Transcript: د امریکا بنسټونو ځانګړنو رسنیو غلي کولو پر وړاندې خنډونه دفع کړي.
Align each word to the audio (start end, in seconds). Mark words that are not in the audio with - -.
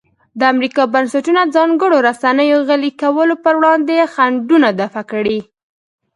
د 0.39 0.41
امریکا 0.53 0.83
بنسټونو 0.93 1.41
ځانګړنو 1.55 2.03
رسنیو 2.07 2.57
غلي 2.67 2.91
کولو 3.01 3.35
پر 3.43 3.53
وړاندې 3.59 4.09
خنډونه 4.13 4.69
دفع 4.81 5.03
کړي. 5.11 5.39